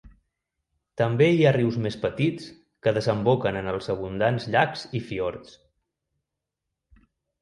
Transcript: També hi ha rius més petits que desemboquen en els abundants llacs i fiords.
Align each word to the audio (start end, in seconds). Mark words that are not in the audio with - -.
També 1.01 1.25
hi 1.33 1.43
ha 1.47 1.51
rius 1.57 1.75
més 1.83 1.97
petits 2.05 2.47
que 2.87 2.95
desemboquen 2.97 3.59
en 3.61 3.69
els 3.75 3.91
abundants 3.95 4.49
llacs 4.57 4.87
i 5.01 5.03
fiords. 5.11 5.53